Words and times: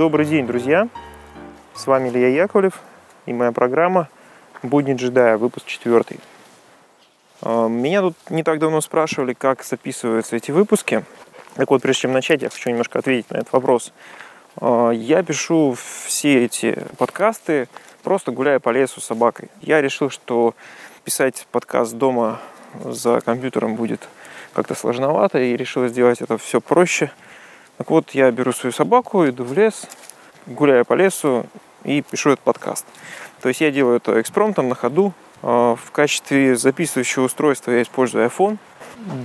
Добрый 0.00 0.24
день, 0.24 0.46
друзья! 0.46 0.88
С 1.74 1.86
вами 1.86 2.08
Илья 2.08 2.28
Яковлев 2.28 2.80
и 3.26 3.34
моя 3.34 3.52
программа 3.52 4.08
«Будни 4.62 4.94
джедая», 4.94 5.36
выпуск 5.36 5.66
четвертый. 5.66 6.18
А, 7.42 7.68
меня 7.68 8.00
тут 8.00 8.16
не 8.30 8.42
так 8.42 8.60
давно 8.60 8.80
спрашивали, 8.80 9.34
как 9.34 9.62
записываются 9.62 10.36
эти 10.36 10.52
выпуски. 10.52 11.04
Так 11.54 11.68
вот, 11.68 11.82
прежде 11.82 12.00
чем 12.00 12.12
начать, 12.14 12.40
я 12.40 12.48
хочу 12.48 12.70
немножко 12.70 12.98
ответить 12.98 13.30
на 13.30 13.36
этот 13.36 13.52
вопрос. 13.52 13.92
А, 14.56 14.88
я 14.88 15.22
пишу 15.22 15.76
все 16.06 16.46
эти 16.46 16.82
подкасты, 16.96 17.68
просто 18.02 18.32
гуляя 18.32 18.58
по 18.58 18.70
лесу 18.70 19.02
с 19.02 19.04
собакой. 19.04 19.50
Я 19.60 19.82
решил, 19.82 20.08
что 20.08 20.54
писать 21.04 21.46
подкаст 21.52 21.92
дома 21.92 22.40
за 22.82 23.20
компьютером 23.20 23.74
будет 23.74 24.08
как-то 24.54 24.74
сложновато, 24.74 25.40
и 25.40 25.54
решил 25.58 25.86
сделать 25.88 26.22
это 26.22 26.38
все 26.38 26.62
проще. 26.62 27.10
Так 27.80 27.88
вот, 27.88 28.10
я 28.10 28.30
беру 28.30 28.52
свою 28.52 28.74
собаку, 28.74 29.26
иду 29.26 29.42
в 29.42 29.54
лес, 29.54 29.86
гуляю 30.44 30.84
по 30.84 30.92
лесу 30.92 31.46
и 31.82 32.02
пишу 32.02 32.32
этот 32.32 32.44
подкаст. 32.44 32.84
То 33.40 33.48
есть 33.48 33.62
я 33.62 33.70
делаю 33.70 33.96
это 33.96 34.20
экспромтом 34.20 34.68
на 34.68 34.74
ходу. 34.74 35.14
А, 35.40 35.76
в 35.76 35.90
качестве 35.90 36.56
записывающего 36.56 37.24
устройства 37.24 37.70
я 37.70 37.80
использую 37.80 38.26
iPhone. 38.26 38.58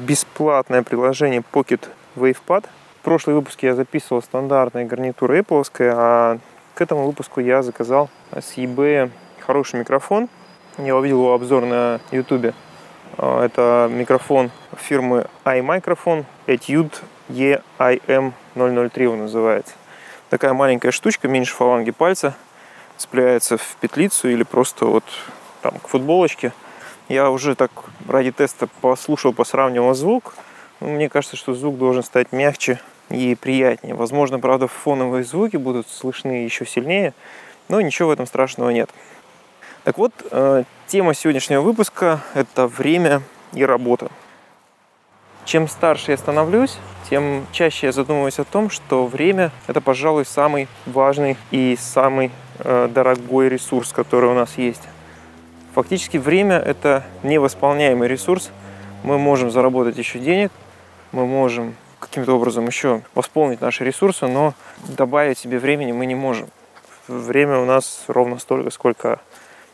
Бесплатное 0.07 0.83
приложение 0.83 1.43
Pocket 1.51 1.89
WavePad. 2.15 2.63
В 3.01 3.03
прошлый 3.03 3.35
выпуске 3.35 3.67
я 3.67 3.75
записывал 3.75 4.21
стандартные 4.21 4.85
гарнитуры 4.85 5.39
Apple, 5.39 5.65
а 5.93 6.37
к 6.75 6.81
этому 6.81 7.07
выпуску 7.07 7.41
я 7.41 7.61
заказал 7.61 8.09
с 8.31 8.55
eBay 8.55 9.11
хороший 9.41 9.81
микрофон. 9.81 10.29
Я 10.77 10.95
увидел 10.95 11.17
его 11.17 11.33
обзор 11.33 11.65
на 11.65 11.99
YouTube. 12.11 12.55
А, 13.17 13.43
это 13.43 13.89
микрофон 13.91 14.49
фирмы 14.77 15.25
iMicrophone 15.43 16.23
Etude 16.47 16.93
EIM003 18.55 19.05
он 19.07 19.20
называется. 19.21 19.73
Такая 20.29 20.53
маленькая 20.53 20.91
штучка, 20.91 21.27
меньше 21.27 21.53
фаланги 21.53 21.91
пальца, 21.91 22.35
цепляется 22.97 23.57
в 23.57 23.75
петлицу 23.79 24.29
или 24.29 24.43
просто 24.43 24.85
вот 24.85 25.03
там 25.62 25.73
к 25.79 25.87
футболочке. 25.87 26.53
Я 27.07 27.29
уже 27.29 27.55
так 27.55 27.71
ради 28.07 28.31
теста 28.31 28.67
послушал, 28.81 29.34
посравнивал 29.34 29.93
звук. 29.93 30.34
Мне 30.79 31.09
кажется, 31.09 31.37
что 31.37 31.53
звук 31.53 31.77
должен 31.77 32.03
стать 32.03 32.31
мягче 32.31 32.79
и 33.09 33.35
приятнее. 33.35 33.95
Возможно, 33.95 34.39
правда, 34.39 34.67
фоновые 34.67 35.23
звуки 35.23 35.57
будут 35.57 35.87
слышны 35.87 36.43
еще 36.43 36.65
сильнее, 36.65 37.13
но 37.69 37.81
ничего 37.81 38.09
в 38.09 38.12
этом 38.12 38.25
страшного 38.25 38.71
нет. 38.71 38.90
Так 39.84 39.97
вот, 39.99 40.13
э, 40.31 40.63
тема 40.87 41.13
сегодняшнего 41.13 41.62
выпуска– 41.62 42.21
это 42.34 42.65
время 42.67 43.21
и 43.53 43.63
работа. 43.63 44.09
Чем 45.45 45.67
старше 45.67 46.12
я 46.12 46.17
становлюсь, 46.17 46.77
тем 47.09 47.45
чаще 47.51 47.87
я 47.87 47.91
задумываюсь 47.91 48.39
о 48.39 48.43
том, 48.43 48.70
что 48.70 49.05
время– 49.05 49.51
это, 49.67 49.81
пожалуй, 49.81 50.25
самый 50.25 50.67
важный 50.85 51.37
и 51.51 51.77
самый 51.79 52.31
э, 52.59 52.89
дорогой 52.91 53.49
ресурс, 53.49 53.91
который 53.91 54.29
у 54.29 54.34
нас 54.34 54.57
есть. 54.57 54.81
Фактически 55.73 56.17
время– 56.17 56.55
это 56.65 57.03
невосполняемый 57.23 58.07
ресурс. 58.07 58.51
Мы 59.03 59.17
можем 59.17 59.51
заработать 59.51 59.97
еще 59.97 60.20
денег, 60.20 60.51
мы 61.12 61.25
можем 61.25 61.75
каким-то 61.99 62.34
образом 62.34 62.65
еще 62.65 63.01
восполнить 63.13 63.62
наши 63.62 63.84
ресурсы, 63.84 64.28
но 64.28 64.53
добавить 64.97 65.38
себе 65.38 65.59
времени 65.59 65.91
мы 65.91 66.06
не 66.06 66.16
можем. 66.16 66.50
Время 67.07 67.59
у 67.59 67.66
нас 67.66 68.06
ровно 68.07 68.40
столько, 68.40 68.72
сколько, 68.72 69.19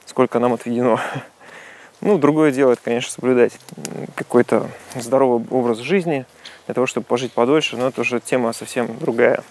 сколько 0.05 0.39
нам 0.39 0.53
отведено. 0.53 0.99
Ну, 2.03 2.17
другое 2.17 2.51
дело, 2.51 2.71
это, 2.71 2.81
конечно, 2.83 3.11
соблюдать 3.11 3.59
какой-то 4.15 4.67
здоровый 4.95 5.45
образ 5.51 5.77
жизни 5.77 6.25
для 6.71 6.75
того, 6.75 6.87
чтобы 6.87 7.05
пожить 7.05 7.33
подольше, 7.33 7.75
но 7.75 7.89
это 7.89 7.99
уже 7.99 8.21
тема 8.21 8.53
совсем 8.53 8.97
другая. 8.97 9.43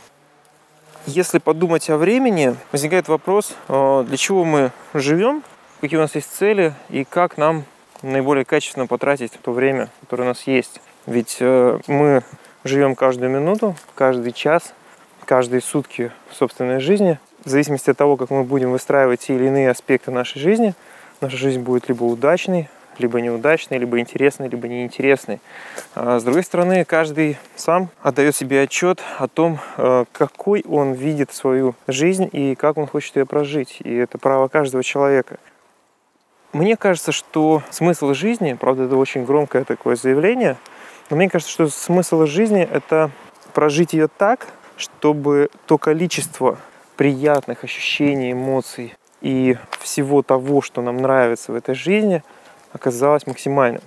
Если 1.05 1.39
подумать 1.39 1.91
о 1.91 1.99
времени, 1.99 2.57
возникает 2.73 3.09
вопрос, 3.09 3.55
а, 3.69 4.05
для 4.05 4.17
чего 4.17 4.47
мы 4.47 4.73
живем, 4.95 5.43
какие 5.83 5.99
у 5.99 6.01
нас 6.01 6.15
есть 6.15 6.35
цели 6.35 6.73
и 6.89 7.05
как 7.05 7.37
нам 7.37 7.65
наиболее 8.01 8.47
качественно 8.47 8.87
потратить 8.87 9.33
то 9.33 9.53
время, 9.53 9.91
которое 10.01 10.23
у 10.23 10.27
нас 10.29 10.47
есть. 10.47 10.81
Ведь 11.05 11.37
э, 11.41 11.79
мы 11.87 12.23
живем 12.65 12.95
каждую 12.95 13.31
минуту, 13.31 13.77
каждый 13.95 14.33
час, 14.33 14.73
каждые 15.27 15.61
сутки 15.61 16.13
в 16.31 16.35
собственной 16.35 16.81
жизни. 16.81 17.19
В 17.45 17.51
зависимости 17.51 17.91
от 17.91 17.99
того, 17.99 18.17
как 18.17 18.31
мы 18.31 18.45
будем 18.45 18.71
выстраивать 18.71 19.21
те 19.21 19.35
или 19.35 19.45
иные 19.49 19.69
аспекты 19.69 20.11
нашей 20.11 20.41
жизни, 20.41 20.73
наша 21.21 21.37
жизнь 21.37 21.61
будет 21.61 21.87
либо 21.91 22.05
удачной, 22.05 22.71
либо 22.99 23.21
неудачной, 23.21 23.79
либо 23.79 23.99
интересной, 23.99 24.49
либо 24.49 24.69
неинтересной. 24.69 25.41
А 25.95 26.19
с 26.19 26.25
другой 26.25 26.45
стороны, 26.45 26.85
каждый 26.85 27.39
сам 27.57 27.91
отдает 28.03 28.37
себе 28.37 28.63
отчет 28.63 29.01
о 29.19 29.29
том, 29.29 29.59
э, 29.77 30.05
какой 30.13 30.65
он 30.69 30.93
видит 30.93 31.33
свою 31.33 31.75
жизнь 31.87 32.29
и 32.33 32.55
как 32.55 32.77
он 32.77 32.87
хочет 32.87 33.17
ее 33.17 33.27
прожить. 33.27 33.79
И 33.81 33.95
это 33.95 34.19
право 34.19 34.49
каждого 34.49 34.83
человека. 34.83 35.39
Мне 36.53 36.77
кажется, 36.77 37.13
что 37.13 37.63
смысл 37.71 38.13
жизни, 38.13 38.55
правда, 38.55 38.85
это 38.85 38.97
очень 38.97 39.25
громкое 39.25 39.65
такое 39.65 39.95
заявление, 39.95 40.57
но 41.09 41.17
мне 41.17 41.29
кажется, 41.29 41.53
что 41.53 41.69
смысл 41.69 42.27
жизни– 42.27 42.69
это 42.73 43.11
прожить 43.53 43.93
ее 43.93 44.09
так, 44.09 44.49
чтобы 44.77 45.51
то 45.67 45.79
количество 45.79 46.59
приятных 46.97 47.65
ощущений, 47.65 48.33
эмоций 48.33 48.95
и 49.21 49.57
всего 49.81 50.23
того, 50.23 50.61
что 50.61 50.83
нам 50.83 50.97
нравится 50.97 51.53
в 51.53 51.55
этой 51.55 51.75
жизни, 51.75 52.23
оказалось 52.73 53.27
максимальным. 53.27 53.83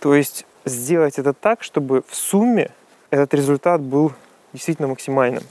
То 0.00 0.14
есть 0.14 0.46
сделать 0.64 1.18
это 1.18 1.32
так, 1.32 1.62
чтобы 1.62 2.02
в 2.06 2.14
сумме 2.14 2.70
этот 3.10 3.34
результат 3.34 3.80
был 3.80 4.12
действительно 4.52 4.88
максимальным. 4.88 5.42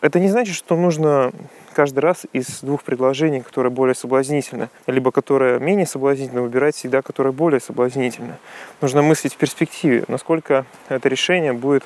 Это 0.00 0.18
не 0.18 0.28
значит, 0.28 0.56
что 0.56 0.76
нужно 0.76 1.32
каждый 1.72 2.00
раз 2.00 2.26
из 2.32 2.60
двух 2.60 2.82
предложений, 2.82 3.42
которое 3.42 3.70
более 3.70 3.94
соблазнительно, 3.94 4.68
либо 4.86 5.10
которое 5.12 5.58
менее 5.58 5.86
соблазнительно, 5.86 6.42
выбирать 6.42 6.74
всегда, 6.74 7.02
которое 7.02 7.32
более 7.32 7.60
соблазнительно. 7.60 8.38
Нужно 8.80 9.02
мыслить 9.02 9.34
в 9.34 9.36
перспективе, 9.36 10.04
насколько 10.08 10.66
это 10.88 11.08
решение 11.08 11.52
будет 11.52 11.84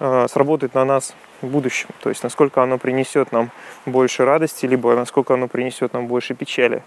э, 0.00 0.26
сработать 0.30 0.74
на 0.74 0.84
нас 0.84 1.14
в 1.42 1.48
будущем. 1.48 1.88
То 2.00 2.10
есть 2.10 2.22
насколько 2.22 2.62
оно 2.62 2.78
принесет 2.78 3.32
нам 3.32 3.50
больше 3.86 4.24
радости, 4.24 4.66
либо 4.66 4.94
насколько 4.94 5.34
оно 5.34 5.48
принесет 5.48 5.92
нам 5.92 6.06
больше 6.06 6.34
печали. 6.34 6.82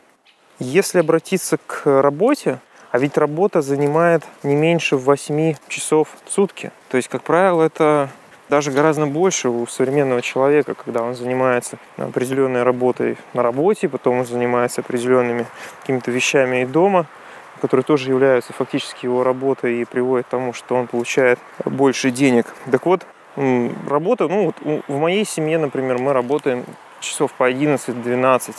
Если 0.64 1.00
обратиться 1.00 1.58
к 1.58 1.88
работе, 1.88 2.60
а 2.92 3.00
ведь 3.00 3.18
работа 3.18 3.64
занимает 3.64 4.22
не 4.44 4.56
меньше 4.56 4.96
8 4.96 5.56
часов 5.68 6.10
в 6.24 6.32
сутки. 6.32 6.72
То 6.90 6.98
есть, 6.98 7.10
как 7.10 7.24
правило, 7.24 7.64
это 7.64 8.10
даже 8.48 8.70
гораздо 8.70 9.08
больше 9.08 9.50
у 9.50 9.66
современного 9.66 10.22
человека, 10.22 10.76
когда 10.76 11.02
он 11.02 11.16
занимается 11.16 11.80
определенной 11.98 12.62
работой 12.62 13.18
на 13.34 13.42
работе, 13.42 13.90
потом 13.90 14.20
он 14.20 14.26
занимается 14.28 14.82
определенными 14.82 15.48
какими-то 15.80 16.12
вещами 16.12 16.62
и 16.62 16.66
дома, 16.68 17.08
которые 17.60 17.84
тоже 17.84 18.12
являются 18.12 18.54
фактически 18.54 19.08
его 19.08 19.24
работой 19.24 19.82
и 19.82 19.86
приводят 19.86 20.28
к 20.28 20.30
тому, 20.30 20.54
что 20.54 20.76
он 20.76 20.86
получает 20.86 21.40
больше 21.66 22.12
денег. 22.12 22.54
Так 22.70 22.86
вот, 22.86 23.08
работа, 23.36 24.28
ну 24.28 24.46
вот 24.46 24.84
в 24.88 24.96
моей 25.00 25.26
семье, 25.26 25.58
например, 25.58 25.98
мы 25.98 26.14
работаем 26.14 26.66
часов 27.00 27.34
по 27.34 27.50
11-12 27.50 28.54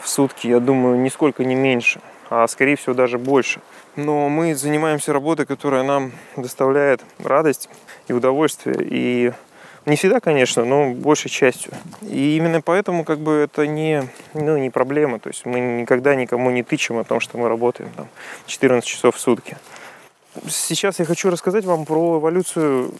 в 0.00 0.08
сутки, 0.08 0.46
я 0.46 0.60
думаю, 0.60 0.98
нисколько 0.98 1.44
не 1.44 1.54
меньше, 1.54 2.00
а 2.30 2.46
скорее 2.46 2.76
всего 2.76 2.94
даже 2.94 3.18
больше. 3.18 3.60
Но 3.96 4.28
мы 4.28 4.54
занимаемся 4.54 5.12
работой, 5.12 5.46
которая 5.46 5.82
нам 5.82 6.12
доставляет 6.36 7.02
радость 7.18 7.68
и 8.08 8.12
удовольствие. 8.12 8.76
И 8.80 9.32
не 9.86 9.96
всегда, 9.96 10.20
конечно, 10.20 10.64
но 10.64 10.90
большей 10.90 11.30
частью. 11.30 11.72
И 12.02 12.36
именно 12.36 12.60
поэтому 12.60 13.04
как 13.04 13.20
бы 13.20 13.32
это 13.32 13.66
не, 13.66 14.08
ну, 14.34 14.58
не 14.58 14.68
проблема. 14.68 15.18
То 15.18 15.28
есть 15.28 15.46
мы 15.46 15.60
никогда 15.60 16.14
никому 16.14 16.50
не 16.50 16.62
тычем 16.62 16.98
о 16.98 17.04
том, 17.04 17.20
что 17.20 17.38
мы 17.38 17.48
работаем 17.48 17.90
там, 17.96 18.08
14 18.46 18.86
часов 18.86 19.16
в 19.16 19.20
сутки. 19.20 19.56
Сейчас 20.48 20.98
я 20.98 21.04
хочу 21.04 21.30
рассказать 21.30 21.64
вам 21.64 21.86
про 21.86 22.18
эволюцию 22.18 22.92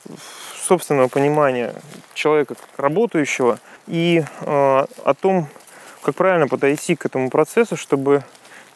собственного 0.63 1.09
понимания 1.09 1.75
человека 2.15 2.55
работающего 2.77 3.59
и 3.87 4.25
э, 4.41 4.47
о 4.47 5.15
том, 5.21 5.49
как 6.07 6.15
правильно 6.15 6.47
подойти 6.47 6.95
к 6.95 7.05
этому 7.05 7.31
процессу, 7.31 7.77
чтобы 7.77 8.23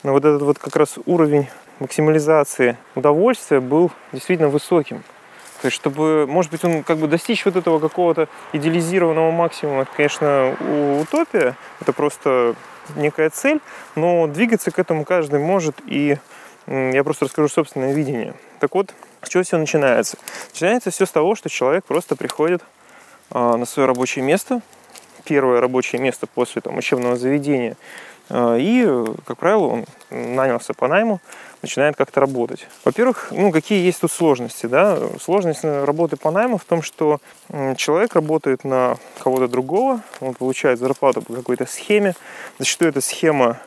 ну, 0.02 0.10
вот 0.10 0.24
этот 0.24 0.42
вот 0.42 0.58
как 0.58 0.74
раз 0.74 0.98
уровень 1.06 1.48
максимализации 1.78 2.76
удовольствия 2.96 3.60
был 3.60 3.92
действительно 4.10 4.48
высоким. 4.48 5.04
То 5.62 5.66
есть, 5.66 5.76
чтобы, 5.76 6.26
может 6.26 6.50
быть, 6.50 6.64
он 6.64 6.82
как 6.82 6.98
бы 6.98 7.06
достичь 7.06 7.44
вот 7.44 7.54
этого 7.54 7.78
какого-то 7.78 8.28
идеализированного 8.52 9.30
максимума, 9.30 9.82
это, 9.82 9.92
конечно, 9.94 10.56
утопия, 11.00 11.56
это 11.80 11.92
просто 11.92 12.56
некая 12.96 13.30
цель, 13.30 13.60
но 13.94 14.26
двигаться 14.26 14.72
к 14.72 14.80
этому 14.80 15.04
каждый 15.04 15.38
может, 15.38 15.76
и 15.86 16.18
я 16.66 17.04
просто 17.04 17.26
расскажу 17.26 17.48
собственное 17.48 17.92
видение. 17.92 18.34
Так 18.58 18.74
вот, 18.74 18.92
с 19.22 19.28
чего 19.28 19.44
все 19.44 19.56
начинается? 19.56 20.18
Начинается 20.50 20.90
все 20.90 21.06
с 21.06 21.10
того, 21.12 21.36
что 21.36 21.48
человек 21.48 21.84
просто 21.84 22.16
приходит 22.16 22.64
а, 23.30 23.56
на 23.56 23.66
свое 23.66 23.86
рабочее 23.86 24.24
место, 24.24 24.62
первое 25.25 25.61
рабочее 25.61 26.00
место 26.00 26.26
после 26.26 26.62
там, 26.62 26.76
учебного 26.78 27.17
заведения, 27.17 27.76
Э, 28.31 28.56
и, 28.58 28.87
как 29.26 29.38
правило, 29.38 29.67
он 29.67 29.84
нанялся 30.11 30.72
по 30.72 30.88
найму, 30.88 31.20
начинает 31.62 31.96
как-то 31.96 32.20
работать. 32.20 32.67
Во-первых, 32.84 33.28
ну, 33.32 33.50
какие 33.50 33.84
есть 33.84 34.00
тут 34.00 34.12
сложности, 34.12 34.67
да? 34.67 34.99
Сложность 35.20 35.64
работы 35.64 36.17
по 36.17 36.31
найму 36.31 36.56
в 36.56 36.64
том, 36.64 36.81
что 36.81 37.20
человек 37.76 38.14
работает 38.14 38.64
на 38.64 38.96
кого-то 39.22 39.49
другого, 39.49 40.00
он 40.20 40.34
получает 40.34 40.78
зарплату 40.78 41.23
по 41.23 41.34
какой-то 41.34 41.66
схеме. 41.66 42.14
Зачастую 42.58 42.90
эта 42.90 43.00
схема 43.00 43.58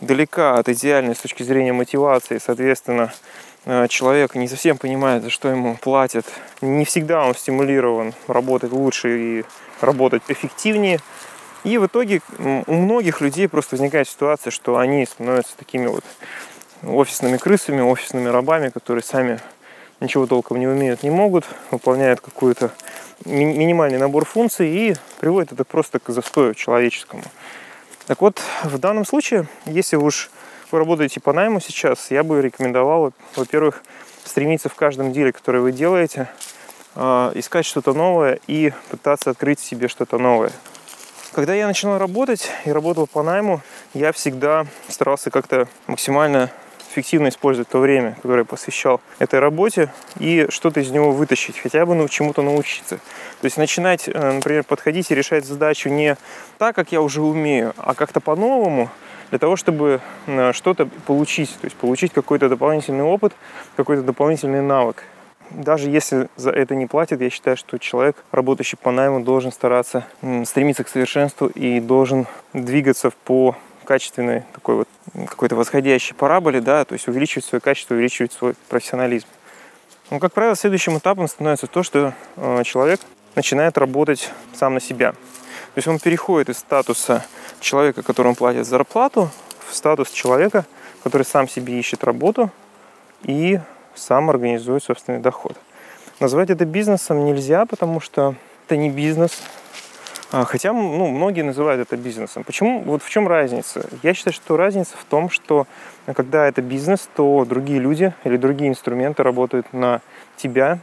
далека 0.00 0.58
от 0.58 0.68
идеальной 0.68 1.14
с 1.14 1.18
точки 1.18 1.42
зрения 1.42 1.72
мотивации, 1.72 2.38
соответственно, 2.38 3.12
э, 3.12 3.49
человек 3.88 4.34
не 4.34 4.48
совсем 4.48 4.78
понимает, 4.78 5.22
за 5.22 5.30
что 5.30 5.48
ему 5.48 5.76
платят. 5.76 6.26
Не 6.60 6.84
всегда 6.84 7.26
он 7.26 7.34
стимулирован 7.34 8.14
работать 8.26 8.72
лучше 8.72 9.18
и 9.18 9.44
работать 9.80 10.22
эффективнее. 10.28 11.00
И 11.62 11.76
в 11.76 11.86
итоге 11.86 12.22
у 12.38 12.74
многих 12.74 13.20
людей 13.20 13.48
просто 13.48 13.76
возникает 13.76 14.08
ситуация, 14.08 14.50
что 14.50 14.78
они 14.78 15.04
становятся 15.04 15.56
такими 15.56 15.86
вот 15.86 16.04
офисными 16.82 17.36
крысами, 17.36 17.82
офисными 17.82 18.28
рабами, 18.28 18.70
которые 18.70 19.02
сами 19.02 19.40
ничего 20.00 20.26
толком 20.26 20.58
не 20.58 20.66
умеют, 20.66 21.02
не 21.02 21.10
могут, 21.10 21.44
выполняют 21.70 22.22
какой-то 22.22 22.70
ми- 23.26 23.44
минимальный 23.44 23.98
набор 23.98 24.24
функций 24.24 24.68
и 24.68 24.96
приводит 25.18 25.52
это 25.52 25.64
просто 25.64 25.98
к 25.98 26.08
застою 26.08 26.54
человеческому. 26.54 27.22
Так 28.06 28.22
вот, 28.22 28.40
в 28.64 28.78
данном 28.78 29.04
случае, 29.04 29.46
если 29.66 29.96
уж 29.96 30.30
вы 30.72 30.78
работаете 30.78 31.20
по 31.20 31.32
найму 31.32 31.60
сейчас, 31.60 32.10
я 32.10 32.22
бы 32.22 32.40
рекомендовал, 32.40 33.12
во-первых, 33.36 33.82
стремиться 34.24 34.68
в 34.68 34.74
каждом 34.74 35.12
деле, 35.12 35.32
который 35.32 35.60
вы 35.60 35.72
делаете, 35.72 36.28
а, 36.94 37.32
искать 37.34 37.66
что-то 37.66 37.92
новое 37.92 38.38
и 38.46 38.72
пытаться 38.90 39.30
открыть 39.30 39.60
себе 39.60 39.88
что-то 39.88 40.18
новое. 40.18 40.52
Когда 41.32 41.54
я 41.54 41.66
начинал 41.66 41.98
работать 41.98 42.50
и 42.64 42.72
работал 42.72 43.06
по 43.06 43.22
найму, 43.22 43.60
я 43.94 44.12
всегда 44.12 44.66
старался 44.88 45.30
как-то 45.30 45.68
максимально 45.86 46.50
эффективно 46.90 47.28
использовать 47.28 47.68
то 47.68 47.78
время, 47.78 48.16
которое 48.16 48.40
я 48.40 48.44
посвящал 48.44 49.00
этой 49.20 49.38
работе, 49.38 49.92
и 50.18 50.46
что-то 50.48 50.80
из 50.80 50.90
него 50.90 51.12
вытащить, 51.12 51.58
хотя 51.58 51.86
бы 51.86 51.94
ну, 51.94 52.08
чему-то 52.08 52.42
научиться. 52.42 52.96
То 53.40 53.44
есть 53.44 53.56
начинать, 53.56 54.08
э, 54.08 54.32
например, 54.32 54.64
подходить 54.64 55.10
и 55.12 55.14
решать 55.14 55.44
задачу 55.44 55.88
не 55.88 56.16
так, 56.58 56.74
как 56.74 56.90
я 56.90 57.00
уже 57.00 57.22
умею, 57.22 57.74
а 57.76 57.94
как-то 57.94 58.20
по-новому, 58.20 58.90
для 59.30 59.38
того, 59.38 59.56
чтобы 59.56 60.00
э, 60.26 60.52
что-то 60.52 60.86
получить, 61.06 61.50
то 61.60 61.66
есть 61.66 61.76
получить 61.76 62.12
какой-то 62.12 62.48
дополнительный 62.48 63.04
опыт, 63.04 63.32
какой-то 63.76 64.02
дополнительный 64.02 64.62
навык 64.62 65.04
даже 65.50 65.90
если 65.90 66.28
за 66.36 66.50
это 66.50 66.74
не 66.74 66.86
платят, 66.86 67.20
я 67.20 67.30
считаю, 67.30 67.56
что 67.56 67.78
человек, 67.78 68.16
работающий 68.30 68.78
по 68.78 68.90
найму, 68.90 69.20
должен 69.20 69.52
стараться 69.52 70.06
стремиться 70.44 70.84
к 70.84 70.88
совершенству 70.88 71.48
и 71.48 71.80
должен 71.80 72.26
двигаться 72.52 73.10
по 73.24 73.56
качественной 73.84 74.44
такой 74.52 74.76
вот 74.76 74.88
какой-то 75.26 75.56
восходящей 75.56 76.14
параболе, 76.14 76.60
да, 76.60 76.84
то 76.84 76.92
есть 76.92 77.08
увеличивать 77.08 77.44
свое 77.44 77.60
качество, 77.60 77.94
увеличивать 77.94 78.32
свой 78.32 78.54
профессионализм. 78.68 79.26
Ну, 80.10 80.18
как 80.18 80.32
правило, 80.32 80.54
следующим 80.54 80.98
этапом 80.98 81.26
становится 81.28 81.66
то, 81.66 81.82
что 81.82 82.14
э, 82.36 82.62
человек 82.64 83.00
начинает 83.34 83.78
работать 83.78 84.30
сам 84.54 84.74
на 84.74 84.80
себя. 84.80 85.14
То 85.74 85.78
есть 85.78 85.88
он 85.88 85.98
переходит 85.98 86.48
из 86.48 86.58
статуса 86.58 87.24
человека, 87.60 88.02
которому 88.02 88.34
платят 88.34 88.66
зарплату, 88.66 89.30
в 89.68 89.74
статус 89.74 90.10
человека, 90.10 90.66
который 91.04 91.22
сам 91.22 91.48
себе 91.48 91.78
ищет 91.78 92.02
работу 92.02 92.50
и 93.22 93.60
сам 93.94 94.30
организует 94.30 94.82
собственный 94.82 95.20
доход. 95.20 95.56
Назвать 96.18 96.50
это 96.50 96.64
бизнесом 96.64 97.24
нельзя, 97.24 97.66
потому 97.66 98.00
что 98.00 98.34
это 98.66 98.76
не 98.76 98.90
бизнес. 98.90 99.42
А, 100.32 100.44
хотя 100.44 100.72
ну, 100.72 101.06
многие 101.08 101.42
называют 101.42 101.80
это 101.80 101.96
бизнесом. 101.96 102.44
Почему? 102.44 102.82
Вот 102.82 103.02
в 103.02 103.08
чем 103.08 103.26
разница? 103.26 103.88
Я 104.02 104.14
считаю, 104.14 104.34
что 104.34 104.56
разница 104.56 104.96
в 104.96 105.04
том, 105.04 105.30
что 105.30 105.66
когда 106.06 106.46
это 106.46 106.62
бизнес, 106.62 107.08
то 107.14 107.44
другие 107.44 107.78
люди 107.78 108.12
или 108.24 108.36
другие 108.36 108.70
инструменты 108.70 109.22
работают 109.22 109.72
на 109.72 110.00
тебя, 110.36 110.78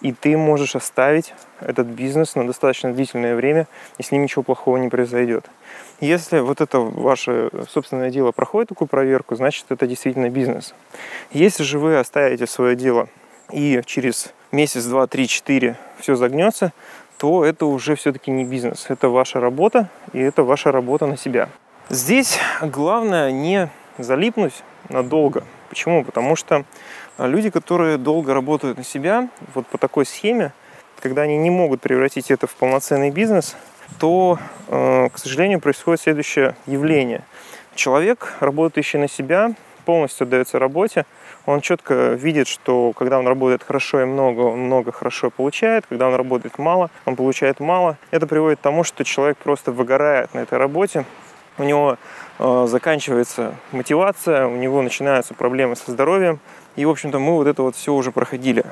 и 0.00 0.12
ты 0.12 0.36
можешь 0.36 0.76
оставить 0.76 1.34
этот 1.60 1.86
бизнес 1.86 2.34
на 2.34 2.46
достаточно 2.46 2.92
длительное 2.92 3.36
время, 3.36 3.66
и 3.98 4.02
с 4.02 4.12
ним 4.12 4.22
ничего 4.22 4.42
плохого 4.42 4.76
не 4.76 4.88
произойдет. 4.88 5.46
Если 6.00 6.40
вот 6.40 6.60
это 6.60 6.80
ваше 6.80 7.50
собственное 7.68 8.10
дело 8.10 8.32
проходит 8.32 8.70
такую 8.70 8.88
проверку, 8.88 9.36
значит 9.36 9.66
это 9.68 9.86
действительно 9.86 10.30
бизнес. 10.30 10.74
Если 11.30 11.62
же 11.62 11.78
вы 11.78 11.98
оставите 11.98 12.46
свое 12.46 12.76
дело 12.76 13.08
и 13.52 13.82
через 13.84 14.32
месяц, 14.52 14.84
два, 14.84 15.06
три, 15.06 15.28
четыре 15.28 15.76
все 15.98 16.14
загнется, 16.14 16.72
то 17.18 17.44
это 17.44 17.66
уже 17.66 17.96
все-таки 17.96 18.30
не 18.30 18.44
бизнес. 18.44 18.86
Это 18.88 19.10
ваша 19.10 19.40
работа, 19.40 19.90
и 20.14 20.18
это 20.18 20.42
ваша 20.42 20.72
работа 20.72 21.06
на 21.06 21.18
себя. 21.18 21.50
Здесь 21.90 22.38
главное 22.62 23.30
не 23.30 23.68
залипнуть 23.98 24.54
надолго. 24.88 25.44
Почему? 25.68 26.04
Потому 26.04 26.34
что 26.34 26.64
люди, 27.18 27.50
которые 27.50 27.98
долго 27.98 28.34
работают 28.34 28.78
на 28.78 28.84
себя, 28.84 29.28
вот 29.54 29.66
по 29.66 29.78
такой 29.78 30.06
схеме, 30.06 30.52
когда 31.00 31.22
они 31.22 31.36
не 31.36 31.50
могут 31.50 31.80
превратить 31.80 32.30
это 32.30 32.46
в 32.46 32.54
полноценный 32.54 33.10
бизнес, 33.10 33.56
то, 33.98 34.38
э, 34.68 35.08
к 35.12 35.18
сожалению, 35.18 35.60
происходит 35.60 36.00
следующее 36.00 36.54
явление. 36.66 37.22
Человек, 37.74 38.34
работающий 38.40 38.98
на 38.98 39.08
себя, 39.08 39.54
полностью 39.84 40.26
отдается 40.26 40.58
работе, 40.58 41.06
он 41.46 41.60
четко 41.60 42.12
видит, 42.12 42.46
что 42.46 42.92
когда 42.92 43.18
он 43.18 43.26
работает 43.26 43.62
хорошо 43.62 44.02
и 44.02 44.04
много, 44.04 44.40
он 44.40 44.60
много 44.60 44.92
хорошо 44.92 45.30
получает, 45.30 45.86
когда 45.88 46.06
он 46.06 46.14
работает 46.14 46.58
мало, 46.58 46.90
он 47.06 47.16
получает 47.16 47.60
мало. 47.60 47.96
Это 48.10 48.26
приводит 48.26 48.58
к 48.58 48.62
тому, 48.62 48.84
что 48.84 49.04
человек 49.04 49.38
просто 49.38 49.72
выгорает 49.72 50.32
на 50.34 50.40
этой 50.40 50.58
работе, 50.58 51.06
у 51.58 51.64
него 51.64 51.98
э, 52.38 52.66
заканчивается 52.68 53.54
мотивация, 53.72 54.46
у 54.46 54.56
него 54.56 54.82
начинаются 54.82 55.34
проблемы 55.34 55.76
со 55.76 55.90
здоровьем, 55.90 56.40
и, 56.76 56.84
в 56.84 56.90
общем-то, 56.90 57.18
мы 57.18 57.32
вот 57.34 57.46
это 57.46 57.62
вот 57.62 57.76
все 57.76 57.92
уже 57.92 58.12
проходили. 58.12 58.64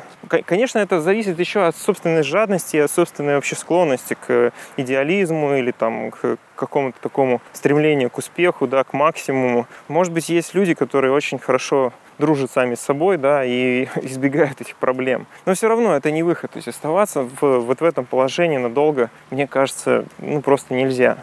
Конечно, 0.45 0.79
это 0.79 1.01
зависит 1.01 1.39
еще 1.39 1.67
от 1.67 1.77
собственной 1.77 2.23
жадности, 2.23 2.77
от 2.77 2.91
собственной 2.91 3.35
вообще 3.35 3.57
склонности 3.57 4.17
к 4.27 4.53
идеализму 4.77 5.57
или 5.57 5.73
там 5.73 6.11
к 6.11 6.39
какому-то 6.55 6.99
такому 7.01 7.41
стремлению 7.53 8.11
к 8.11 8.19
успеху, 8.19 8.67
да, 8.67 8.85
к 8.85 8.93
максимуму. 8.93 9.67
Может 9.89 10.13
быть, 10.13 10.29
есть 10.29 10.55
люди, 10.55 10.75
которые 10.75 11.13
очень 11.13 11.39
хорошо 11.39 11.93
дружат 12.19 12.51
сами 12.51 12.75
с 12.75 12.81
собой, 12.81 13.17
да, 13.17 13.45
и 13.45 13.89
избегают 14.03 14.61
этих 14.61 14.77
проблем. 14.77 15.27
Но 15.47 15.55
все 15.55 15.69
равно 15.69 15.95
это 15.97 16.11
не 16.11 16.23
выход. 16.23 16.51
То 16.53 16.59
есть 16.59 16.69
оставаться 16.69 17.23
в, 17.23 17.61
вот 17.61 17.81
в 17.81 17.85
этом 17.85 18.05
положении 18.05 18.59
надолго, 18.59 19.11
мне 19.31 19.47
кажется, 19.47 20.05
ну 20.19 20.41
просто 20.41 20.75
нельзя. 20.75 21.19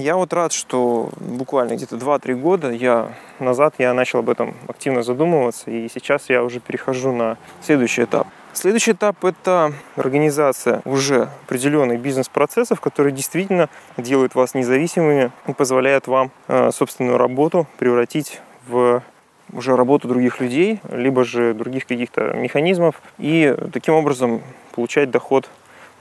Я 0.00 0.16
вот 0.16 0.32
рад, 0.32 0.54
что 0.54 1.10
буквально 1.20 1.74
где-то 1.74 1.96
2-3 1.96 2.34
года 2.34 2.70
я 2.70 3.12
назад 3.38 3.74
я 3.76 3.92
начал 3.92 4.20
об 4.20 4.30
этом 4.30 4.56
активно 4.66 5.02
задумываться, 5.02 5.70
и 5.70 5.90
сейчас 5.92 6.30
я 6.30 6.42
уже 6.42 6.58
перехожу 6.58 7.12
на 7.12 7.36
следующий 7.60 8.04
этап. 8.04 8.26
Следующий 8.54 8.92
этап– 8.92 9.22
это 9.26 9.74
организация 9.96 10.80
уже 10.86 11.28
определенных 11.44 12.00
бизнес-процессов, 12.00 12.80
которые 12.80 13.12
действительно 13.12 13.68
делают 13.98 14.34
вас 14.34 14.54
независимыми 14.54 15.32
и 15.46 15.52
позволяют 15.52 16.06
вам 16.06 16.30
э, 16.48 16.70
собственную 16.72 17.18
работу 17.18 17.66
превратить 17.78 18.40
в 18.68 19.02
уже 19.52 19.76
работу 19.76 20.08
других 20.08 20.40
людей, 20.40 20.80
либо 20.90 21.24
же 21.24 21.52
других 21.52 21.86
каких-то 21.86 22.32
механизмов, 22.32 23.02
и 23.18 23.54
таким 23.70 23.94
образом 23.94 24.40
получать 24.72 25.10
доход 25.10 25.50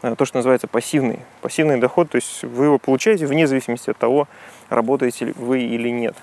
то, 0.02 0.26
что 0.26 0.38
называется 0.38 0.68
пассивный. 0.68 1.20
Пассивный 1.42 1.78
доход, 1.78 2.10
то 2.10 2.16
есть 2.16 2.44
вы 2.44 2.66
его 2.66 2.78
получаете 2.78 3.26
вне 3.26 3.48
зависимости 3.48 3.90
от 3.90 3.98
того, 3.98 4.28
работаете 4.70 5.34
вы 5.38 5.62
или 5.62 5.90
нет. 5.90 6.16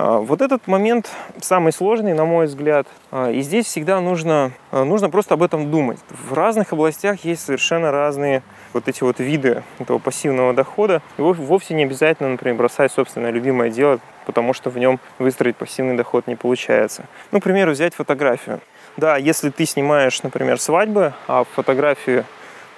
А, 0.00 0.18
вот 0.18 0.42
этот 0.42 0.68
момент 0.68 1.10
самый 1.40 1.72
сложный, 1.72 2.14
на 2.14 2.24
мой 2.24 2.46
взгляд. 2.46 2.86
А, 3.10 3.32
и 3.32 3.40
здесь 3.40 3.66
всегда 3.66 4.00
нужно, 4.00 4.52
э, 4.70 4.84
нужно 4.84 5.10
просто 5.10 5.34
об 5.34 5.42
этом 5.42 5.72
думать. 5.72 5.98
В 6.08 6.34
разных 6.34 6.72
областях 6.72 7.24
есть 7.24 7.44
совершенно 7.44 7.90
разные 7.90 8.44
вот 8.72 8.86
эти 8.86 9.02
вот 9.02 9.18
виды 9.18 9.64
этого 9.80 9.98
пассивного 9.98 10.54
дохода. 10.54 11.02
И 11.16 11.22
вовсе 11.22 11.74
не 11.74 11.82
обязательно, 11.82 12.28
например, 12.28 12.56
бросать 12.56 12.92
собственное 12.92 13.32
любимое 13.32 13.70
дело, 13.70 13.98
потому 14.24 14.52
что 14.52 14.70
в 14.70 14.78
нем 14.78 15.00
выстроить 15.18 15.56
пассивный 15.56 15.96
доход 15.96 16.28
не 16.28 16.36
получается. 16.36 17.06
Ну, 17.32 17.40
к 17.40 17.42
примеру, 17.42 17.72
взять 17.72 17.94
фотографию. 17.94 18.60
Да, 18.96 19.16
если 19.16 19.50
ты 19.50 19.66
снимаешь, 19.66 20.22
например, 20.22 20.60
свадьбы, 20.60 21.12
а 21.26 21.42
фотографию 21.42 22.24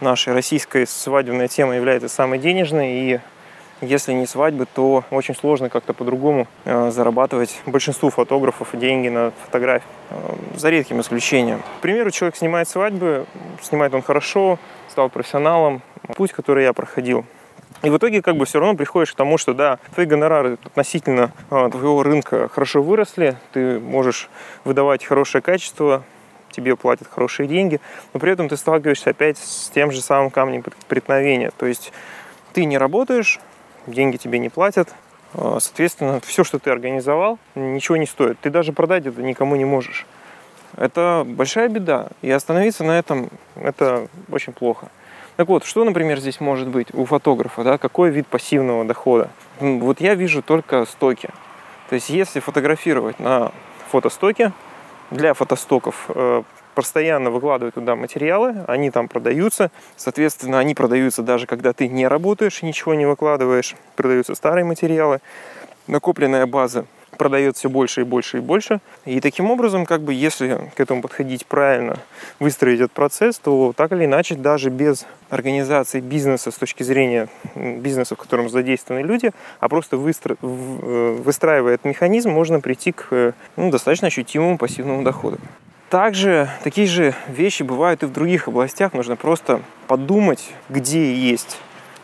нашей 0.00 0.32
российской 0.32 0.86
свадебная 0.86 1.48
тема 1.48 1.76
является 1.76 2.08
самой 2.08 2.38
денежной, 2.38 2.92
и 2.92 3.20
если 3.80 4.12
не 4.12 4.26
свадьбы, 4.26 4.66
то 4.66 5.04
очень 5.10 5.34
сложно 5.34 5.70
как-то 5.70 5.94
по-другому 5.94 6.46
э, 6.64 6.90
зарабатывать 6.90 7.60
большинству 7.64 8.10
фотографов 8.10 8.68
деньги 8.74 9.08
на 9.08 9.32
фотографии, 9.46 9.86
э, 10.10 10.34
за 10.56 10.68
редким 10.68 11.00
исключением. 11.00 11.62
К 11.78 11.80
примеру, 11.80 12.10
человек 12.10 12.36
снимает 12.36 12.68
свадьбы, 12.68 13.26
снимает 13.62 13.94
он 13.94 14.02
хорошо, 14.02 14.58
стал 14.88 15.08
профессионалом, 15.08 15.80
путь, 16.14 16.32
который 16.32 16.64
я 16.64 16.72
проходил. 16.72 17.24
И 17.82 17.88
в 17.88 17.96
итоге 17.96 18.20
как 18.20 18.36
бы 18.36 18.44
все 18.44 18.60
равно 18.60 18.76
приходишь 18.76 19.12
к 19.12 19.16
тому, 19.16 19.38
что 19.38 19.54
да, 19.54 19.78
твои 19.94 20.04
гонорары 20.04 20.58
относительно 20.62 21.32
э, 21.50 21.68
твоего 21.70 22.02
рынка 22.02 22.48
хорошо 22.48 22.82
выросли, 22.82 23.36
ты 23.52 23.80
можешь 23.80 24.28
выдавать 24.64 25.04
хорошее 25.04 25.40
качество, 25.40 26.04
тебе 26.50 26.76
платят 26.76 27.08
хорошие 27.10 27.46
деньги, 27.46 27.80
но 28.12 28.20
при 28.20 28.32
этом 28.32 28.48
ты 28.48 28.56
сталкиваешься 28.56 29.10
опять 29.10 29.38
с 29.38 29.70
тем 29.70 29.92
же 29.92 30.00
самым 30.00 30.30
камнем 30.30 30.64
преткновения. 30.88 31.50
То 31.56 31.66
есть 31.66 31.92
ты 32.52 32.64
не 32.64 32.78
работаешь, 32.78 33.40
деньги 33.86 34.16
тебе 34.16 34.38
не 34.38 34.48
платят, 34.48 34.88
А, 35.34 35.58
соответственно, 35.60 36.20
все, 36.20 36.44
что 36.44 36.58
ты 36.58 36.70
организовал, 36.70 37.38
ничего 37.54 37.96
не 37.96 38.06
стоит. 38.06 38.38
Ты 38.40 38.50
даже 38.50 38.72
продать 38.72 39.06
это 39.06 39.22
никому 39.22 39.56
не 39.56 39.64
можешь. 39.64 40.06
Это 40.76 41.24
большая 41.26 41.68
беда. 41.68 42.08
И 42.22 42.30
остановиться 42.30 42.84
на 42.84 42.98
этом– 42.98 43.28
это 43.56 44.08
очень 44.30 44.52
плохо. 44.52 44.88
Так 45.36 45.48
вот, 45.48 45.64
что, 45.64 45.84
например, 45.84 46.18
здесь 46.18 46.40
может 46.40 46.68
быть 46.68 46.92
у 46.92 47.04
фотографа? 47.04 47.64
Да? 47.64 47.78
Какой 47.78 48.10
вид 48.10 48.26
пассивного 48.26 48.84
дохода? 48.84 49.30
Вот 49.60 50.00
я 50.00 50.14
вижу 50.14 50.42
только 50.42 50.84
стоки. 50.84 51.30
То 51.88 51.94
есть, 51.94 52.10
если 52.10 52.40
фотографировать 52.40 53.18
на 53.18 53.52
фотостоке, 53.88 54.52
для 55.10 55.34
фотостоков 55.34 56.06
э, 56.08 56.42
постоянно 56.74 57.30
выкладывают 57.30 57.74
туда 57.74 57.96
материалы, 57.96 58.64
они 58.66 58.90
там 58.90 59.08
продаются. 59.08 59.70
Соответственно, 59.96 60.58
они 60.58 60.74
продаются 60.74 61.22
даже 61.22 61.46
когда 61.46 61.72
ты 61.72 61.88
не 61.88 62.06
работаешь 62.06 62.62
ничего 62.62 62.94
не 62.94 63.06
выкладываешь. 63.06 63.74
Продаются 63.96 64.34
старые 64.34 64.64
материалы. 64.64 65.20
Накопленная 65.86 66.46
база 66.46 66.86
продает 67.16 67.56
все 67.56 67.68
больше 67.68 68.02
и 68.02 68.04
больше 68.04 68.38
и 68.38 68.40
больше. 68.40 68.80
И 69.04 69.20
таким 69.20 69.50
образом, 69.50 69.86
как 69.86 70.02
бы, 70.02 70.14
если 70.14 70.70
к 70.74 70.80
этому 70.80 71.02
подходить 71.02 71.46
правильно, 71.46 71.98
выстроить 72.38 72.80
этот 72.80 72.92
процесс, 72.92 73.38
то 73.38 73.72
так 73.76 73.92
или 73.92 74.04
иначе, 74.04 74.34
даже 74.34 74.70
без 74.70 75.06
организации 75.28 76.00
бизнеса 76.00 76.50
с 76.50 76.54
точки 76.54 76.82
зрения 76.82 77.28
бизнеса, 77.54 78.14
в 78.14 78.18
котором 78.18 78.48
задействованы 78.48 79.04
люди, 79.04 79.30
а 79.60 79.68
просто 79.68 79.96
выстро... 79.96 80.36
Э, 80.42 81.16
выстраивая 81.20 81.74
этот 81.74 81.86
механизм, 81.86 82.30
можно 82.30 82.60
прийти 82.60 82.92
к 82.92 83.34
ну, 83.56 83.70
достаточно 83.70 84.08
ощутимому 84.08 84.58
пассивному 84.58 85.02
доходу. 85.02 85.38
Также 85.90 86.48
такие 86.62 86.86
же 86.86 87.14
вещи 87.26 87.64
бывают 87.64 88.04
и 88.04 88.06
в 88.06 88.12
других 88.12 88.46
областях. 88.46 88.92
Нужно 88.92 89.16
просто 89.16 89.60
подумать, 89.88 90.52
где 90.68 91.12
есть 91.12 91.58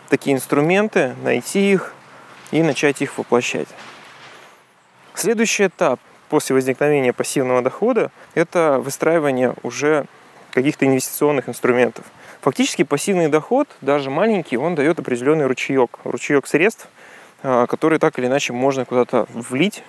такие 0.09 0.35
инструменты, 0.35 1.15
найти 1.23 1.73
их 1.73 1.95
и 2.51 2.63
начать 2.63 3.01
их 3.01 3.17
воплощать. 3.19 3.69
Следующий 5.17 5.69
этап 5.69 5.99
после 6.29 6.55
возникновения 6.55 7.15
пассивного 7.15 7.63
дохода– 7.63 8.11
это 8.35 8.79
выстраивание 8.79 9.55
уже 9.63 10.05
каких-то 10.53 10.85
инвестиционных 10.85 11.49
инструментов. 11.49 12.05
Фактически 12.43 12.85
пассивный 12.85 13.29
доход, 13.29 13.67
даже 13.81 14.11
маленький, 14.11 14.59
он 14.59 14.75
дает 14.75 14.99
определенный 14.99 15.47
ручеек, 15.47 16.01
ручеек 16.05 16.47
средств, 16.47 16.87
а, 17.43 17.67
который 17.67 17.99
так 17.99 18.19
или 18.19 18.27
иначе 18.27 18.53
можно 18.53 18.85
куда-то 18.85 19.27
влить 19.31 19.83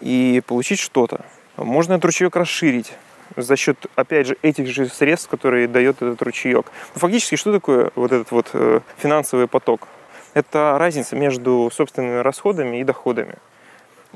и 0.00 0.42
получить 0.46 0.80
что-то. 0.80 1.26
Можно 1.58 1.92
этот 1.92 2.06
ручеек 2.06 2.34
расширить, 2.34 2.94
за 3.36 3.56
счет, 3.56 3.84
опять 3.94 4.26
же, 4.26 4.38
этих 4.40 4.68
же 4.68 4.88
средств, 4.88 5.28
которые 5.28 5.68
дает 5.68 5.96
этот 5.96 6.22
ручеек. 6.22 6.72
Фактически, 6.94 7.36
что 7.36 7.52
такое 7.52 7.90
вот 7.94 8.10
этот 8.10 8.30
вот 8.30 8.48
э, 8.54 8.80
финансовый 8.96 9.48
поток? 9.48 9.86
Это 10.32 10.76
разница 10.78 11.14
между 11.14 11.70
собственными 11.74 12.20
расходами 12.20 12.80
и 12.80 12.84
доходами. 12.84 13.36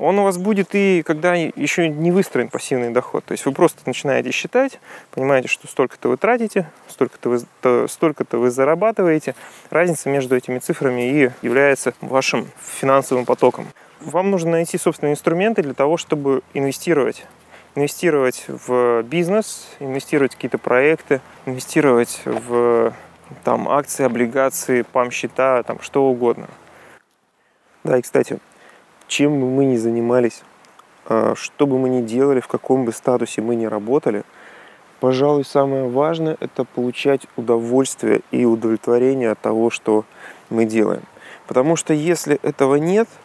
Он 0.01 0.17
у 0.17 0.23
вас 0.23 0.39
будет 0.39 0.73
и 0.73 1.03
когда 1.05 1.35
еще 1.35 1.87
не 1.87 2.11
выстроен 2.11 2.49
пассивный 2.49 2.89
доход. 2.89 3.23
То 3.23 3.33
есть 3.33 3.45
вы 3.45 3.51
просто 3.51 3.81
начинаете 3.85 4.31
считать, 4.31 4.79
понимаете, 5.11 5.47
что 5.47 5.67
столько-то 5.67 6.09
вы 6.09 6.17
тратите, 6.17 6.71
столько-то 6.87 7.29
вы, 7.29 7.87
столько-то 7.87 8.39
вы 8.39 8.49
зарабатываете. 8.49 9.35
Разница 9.69 10.09
между 10.09 10.35
этими 10.35 10.57
цифрами 10.57 11.07
и 11.07 11.31
является 11.43 11.93
вашим 12.01 12.47
финансовым 12.79 13.25
потоком. 13.25 13.67
Вам 13.99 14.31
нужно 14.31 14.51
найти 14.51 14.79
собственные 14.79 15.13
инструменты 15.13 15.61
для 15.61 15.75
того, 15.75 15.97
чтобы 15.97 16.41
инвестировать 16.55 17.23
инвестировать 17.75 18.45
в 18.47 19.01
бизнес, 19.03 19.69
инвестировать 19.79 20.33
в 20.33 20.35
какие-то 20.35 20.57
проекты, 20.57 21.21
инвестировать 21.45 22.19
в 22.25 22.93
там, 23.45 23.69
акции, 23.69 24.03
облигации, 24.03 24.81
пам-счета, 24.81 25.63
там, 25.63 25.79
что 25.79 26.03
угодно. 26.03 26.47
Да, 27.85 27.97
и, 27.97 28.01
кстати, 28.01 28.39
чем 29.11 29.41
бы 29.41 29.49
мы 29.49 29.65
ни 29.65 29.75
занимались, 29.75 30.43
а, 31.05 31.33
что 31.35 31.67
бы 31.67 31.77
мы 31.77 31.89
ни 31.89 32.01
делали, 32.01 32.39
в 32.39 32.47
каком 32.47 32.85
бы 32.85 32.93
статусе 32.93 33.41
мы 33.41 33.55
ни 33.55 33.65
работали, 33.65 34.23
пожалуй, 35.01 35.43
самое 35.43 35.89
важное– 35.89 36.37
это 36.39 36.63
получать 36.63 37.27
удовольствие 37.35 38.21
и 38.31 38.45
удовлетворение 38.45 39.31
от 39.31 39.39
того, 39.39 39.69
что 39.69 40.05
мы 40.49 40.65
делаем. 40.65 41.03
Потому 41.47 41.75
что 41.75 41.93
если 41.93 42.39
этого 42.41 42.75
нет– 42.75 43.09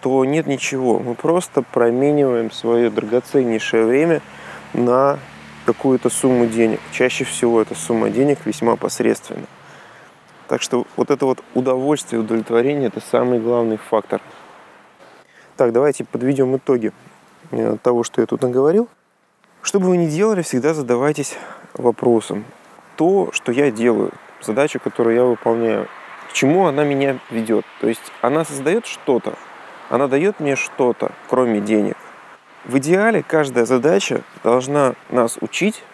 то 0.00 0.24
нет 0.24 0.46
ничего. 0.46 0.98
Мы 0.98 1.14
просто 1.14 1.62
промениваем 1.62 2.50
свое 2.50 2.90
драгоценнейшее 2.90 3.84
время 3.84 4.22
на 4.72 5.18
какую-то 5.66 6.08
сумму 6.08 6.46
денег. 6.46 6.80
Чаще 6.92 7.24
всего 7.24 7.60
эта 7.60 7.74
сумма 7.74 8.10
денег 8.10 8.38
весьма 8.44 8.76
посредственна. 8.76 9.46
Так 10.48 10.62
что 10.62 10.86
вот 10.96 11.10
это 11.10 11.26
вот 11.26 11.44
удовольствие, 11.54 12.20
удовлетворение– 12.20 12.88
это 12.94 13.00
самый 13.00 13.38
главный 13.38 13.76
фактор. 13.76 14.20
Так, 15.60 15.74
давайте 15.74 16.04
подведем 16.04 16.56
итоги 16.56 16.90
э, 17.50 17.76
того, 17.82 18.02
что 18.02 18.22
я 18.22 18.26
тут 18.26 18.40
наговорил. 18.40 18.88
Что 19.60 19.78
бы 19.78 19.90
вы 19.90 19.98
ни 19.98 20.06
делали, 20.06 20.40
всегда 20.40 20.72
задавайтесь 20.72 21.36
вопросом. 21.74 22.46
То, 22.96 23.28
что 23.32 23.52
я 23.52 23.70
делаю, 23.70 24.10
задачу, 24.40 24.80
которую 24.80 25.16
я 25.16 25.22
выполняю, 25.22 25.86
к 26.30 26.32
чему 26.32 26.66
она 26.66 26.82
меня 26.84 27.18
ведет. 27.28 27.66
То 27.82 27.88
есть 27.88 28.00
она 28.22 28.46
создает 28.46 28.86
что-то, 28.86 29.34
она 29.90 30.08
дает 30.08 30.40
мне 30.40 30.56
что-то, 30.56 31.12
кроме 31.28 31.60
денег. 31.60 31.98
В 32.64 32.78
идеале 32.78 33.22
каждая 33.22 33.66
задача 33.66 34.22
должна 34.42 34.94
нас 35.10 35.36
учить, 35.42 35.84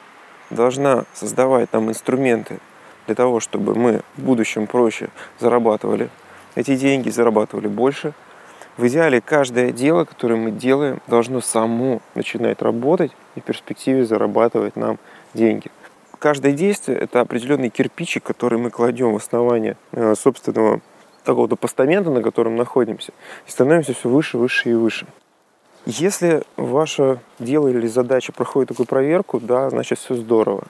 должна 0.51 1.07
создавать 1.13 1.73
нам 1.73 1.89
инструменты 1.89 2.61
для 3.07 3.17
того, 3.17 3.41
чтобы 3.41 3.75
мы 3.75 4.03
в 4.17 4.23
будущем 4.23 4.69
проще 4.69 5.09
зарабатывали 5.41 6.09
эти 6.55 6.77
деньги, 6.77 7.11
зарабатывали 7.11 7.67
больше. 7.67 8.15
В 8.77 8.87
идеале 8.89 9.23
каждое 9.23 9.73
дело, 9.73 10.05
которое 10.05 10.37
мы 10.37 10.51
делаем, 10.51 11.01
должно 11.07 11.41
само 11.41 12.01
начинать 12.15 12.61
работать 12.61 13.13
и 13.35 13.41
в 13.41 13.45
перспективе 13.45 14.05
зарабатывать 14.05 14.77
нам 14.77 14.99
деньги. 15.33 15.71
Каждое 16.19 16.53
действие– 16.53 16.99
это 17.01 17.21
определенный 17.21 17.71
кирпичик, 17.71 18.23
который 18.23 18.59
мы 18.59 18.71
кладем 18.71 19.13
в 19.13 19.17
основание 19.17 19.77
э, 19.93 20.15
собственного 20.15 20.81
такого-то 21.25 21.57
постамента, 21.57 22.11
на 22.11 22.23
котором 22.23 22.57
находимся, 22.57 23.13
и 23.47 23.51
становимся 23.51 23.95
все 23.95 24.09
выше, 24.09 24.37
выше 24.37 24.71
и 24.71 24.75
выше. 24.75 25.07
Если 25.87 26.43
ваше 26.57 27.21
дело 27.39 27.69
или 27.69 27.87
задача 27.87 28.33
проходит 28.33 28.71
такую 28.71 28.87
проверку, 28.87 29.41
да, 29.41 29.71
значит 29.71 29.99
все 29.99 30.15
здорово. 30.15 30.65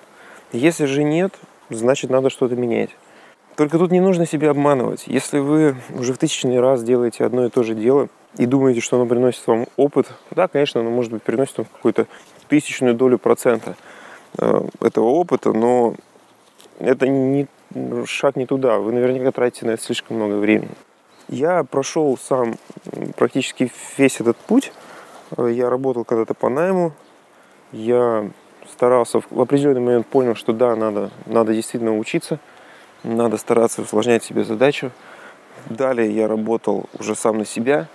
Если 0.52 0.84
же 0.84 1.02
нет, 1.02 1.34
значит 1.70 2.10
надо 2.10 2.30
что-то 2.30 2.54
менять. 2.54 2.90
Только 3.56 3.78
тут 3.78 3.90
не 3.90 4.00
нужно 4.00 4.26
себя 4.26 4.50
обманывать. 4.50 5.04
Если 5.06 5.38
вы 5.38 5.76
уже 5.98 6.12
в 6.12 6.18
тысячный 6.18 6.60
раз 6.60 6.82
делаете 6.82 7.24
одно 7.24 7.46
и 7.46 7.50
то 7.50 7.62
же 7.62 7.74
дело 7.74 8.08
и 8.36 8.44
думаете, 8.44 8.80
что 8.80 8.96
оно 8.96 9.06
приносит 9.06 9.46
вам 9.46 9.66
опыт, 9.76 10.08
да, 10.30 10.46
конечно, 10.46 10.82
оно 10.82 10.90
может 10.90 11.10
быть 11.10 11.22
приносит 11.22 11.56
вам 11.56 11.66
какую-то 11.72 12.06
тысячную 12.48 12.94
долю 12.94 13.18
процента 13.18 13.74
э, 14.38 14.60
этого 14.82 15.06
опыта, 15.06 15.54
но 15.54 15.94
это 16.78 17.08
не 17.08 17.46
шаг 18.04 18.36
не 18.36 18.44
туда. 18.44 18.78
Вы 18.78 18.92
наверняка 18.92 19.32
тратите 19.32 19.64
на 19.66 19.70
это 19.70 19.82
слишком 19.82 20.18
много 20.18 20.34
времени. 20.34 20.70
Я 21.28 21.64
прошел 21.64 22.16
сам 22.18 22.56
практически 23.16 23.72
весь 23.96 24.20
этот 24.20 24.36
путь. 24.36 24.70
Я 25.38 25.70
работал 25.70 26.04
когда-то 26.04 26.34
по 26.34 26.50
найму. 26.50 26.92
Я 27.72 28.30
старался, 28.70 29.20
в 29.30 29.40
определенный 29.40 29.80
момент 29.80 30.06
понял, 30.06 30.34
что 30.34 30.52
да, 30.52 30.76
надо, 30.76 31.10
надо 31.24 31.54
действительно 31.54 31.96
учиться. 31.96 32.38
Надо 33.02 33.36
стараться 33.36 33.82
усложнять 33.82 34.24
себе 34.24 34.44
задачу. 34.44 34.90
Далее 35.66 36.10
я 36.14 36.28
работал 36.28 36.86
уже 36.98 37.14
сам 37.14 37.38
на 37.38 37.44
себя. 37.44 37.86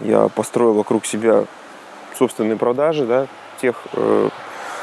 Я 0.00 0.28
построил 0.28 0.74
вокруг 0.74 1.06
себя 1.06 1.44
собственные 2.16 2.56
продажи, 2.56 3.06
да, 3.06 3.26
тех 3.60 3.76
э, 3.92 4.28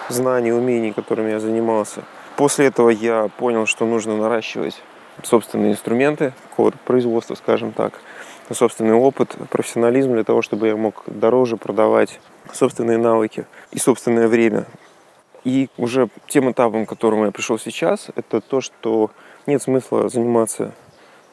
знаний, 0.09 0.51
умений, 0.51 0.91
которыми 0.91 1.31
я 1.31 1.39
занимался– 1.39 2.03
После 2.38 2.67
этого 2.67 2.91
я 2.91 3.29
понял, 3.36 3.65
что 3.65 3.88
нужно 3.88 4.15
наращивать 4.15 4.79
собственные 5.24 5.71
инструменты 5.71 6.33
какого-то 6.51 6.77
производства, 6.86 7.33
скажем 7.33 7.71
так, 7.71 8.00
собственный 8.51 8.93
опыт, 8.93 9.36
профессионализм 9.50 10.13
для 10.13 10.24
того, 10.24 10.43
чтобы 10.43 10.67
я 10.67 10.75
мог 10.75 11.01
дороже 11.07 11.57
продавать 11.57 12.19
собственные 12.53 13.00
навыки 13.00 13.47
и 13.71 13.79
собственное 13.79 14.27
время. 14.27 14.65
И 15.43 15.69
уже 15.77 16.09
тем 16.27 16.51
этапом, 16.51 16.86
к 16.86 16.89
которому 16.89 17.25
я 17.25 17.31
пришел 17.31 17.57
сейчас, 17.57 18.09
это 18.15 18.39
то, 18.39 18.62
что 18.62 19.09
нет 19.48 19.62
смысла 19.62 20.10
заниматься 20.10 20.74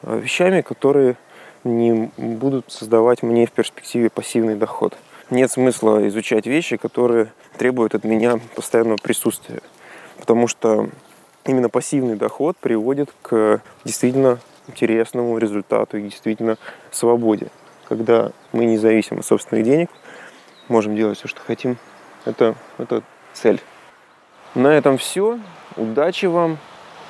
э, 0.01 0.19
вещами, 0.19 0.61
которые 0.61 1.17
не 1.63 2.11
будут 2.17 2.71
создавать 2.71 3.21
мне 3.21 3.45
в 3.45 3.51
перспективе 3.51 4.09
пассивный 4.09 4.55
доход. 4.55 4.97
Нет 5.29 5.51
смысла 5.51 6.07
изучать 6.07 6.47
вещи, 6.47 6.77
которые 6.77 7.31
требуют 7.57 7.95
от 7.95 8.03
меня 8.03 8.39
постоянного 8.55 8.97
присутствия 8.97 9.61
потому 10.25 10.47
что 10.47 10.89
именно 11.45 11.69
пассивный 11.69 12.15
доход 12.15 12.57
приводит 12.57 13.13
к 13.21 13.61
действительно 13.83 14.39
интересному 14.67 15.37
результату 15.37 15.97
и 15.97 16.03
действительно 16.03 16.57
свободе. 16.91 17.49
Когда 17.87 18.31
мы 18.51 18.65
не 18.65 18.77
зависим 18.77 19.19
от 19.19 19.25
собственных 19.25 19.63
денег, 19.63 19.89
можем 20.67 20.95
делать 20.95 21.19
все, 21.19 21.27
что 21.27 21.41
хотим. 21.41 21.77
Это, 22.25 22.55
это 22.79 23.03
цель. 23.33 23.61
На 24.55 24.69
этом 24.69 24.97
все. 24.97 25.39
Удачи 25.75 26.25
вам, 26.25 26.57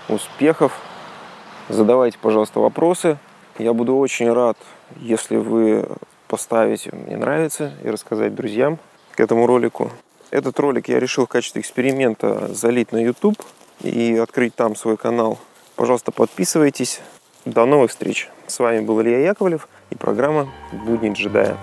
успехов. 0.09 0.77
Задавайте, 1.69 2.17
пожалуйста, 2.21 2.59
вопросы. 2.59 3.17
Я 3.57 3.73
буду 3.73 3.97
очень 3.97 4.31
рад, 4.31 4.57
если 4.97 5.37
вы 5.37 5.87
поставить 6.27 6.91
«Мне 6.93 7.17
нравится» 7.17 7.73
и 7.83 7.89
рассказать 7.89 8.35
друзьям 8.35 8.77
к 9.15 9.19
этому 9.19 9.47
ролику. 9.47 9.91
Этот 10.29 10.59
ролик 10.59 10.89
я 10.89 10.99
решил 10.99 11.25
в 11.25 11.29
качестве 11.29 11.61
эксперимента 11.61 12.53
залить 12.53 12.91
на 12.91 12.97
YouTube 12.97 13.41
и 13.81 14.15
открыть 14.17 14.53
там 14.53 14.75
свой 14.75 14.97
канал. 14.97 15.39
Пожалуйста, 15.75 16.11
подписывайтесь. 16.11 17.01
До 17.45 17.65
новых 17.65 17.91
встреч. 17.91 18.29
С 18.47 18.59
вами 18.59 18.81
был 18.81 19.01
Илья 19.01 19.19
Яковлев 19.19 19.67
и 19.89 19.95
программа 19.95 20.47
«Будни 20.85 21.13
джедая». 21.13 21.57